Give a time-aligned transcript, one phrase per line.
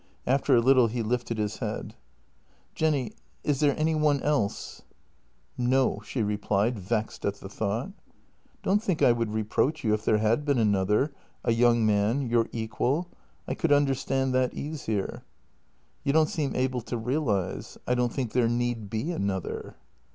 [0.25, 1.93] After a little he lifted his head:"
[2.73, 3.11] Jenny,
[3.43, 4.81] is there any one else?
[5.59, 7.91] ""No," she replied, vexed at the thought."
[8.63, 11.11] Don't think I would reproach you if there had been another—
[11.43, 13.09] a young man— your equal;
[13.47, 15.23] I could understand that easier."
[16.03, 19.75] "You don't seem able to realize— I don't 'think there need be another."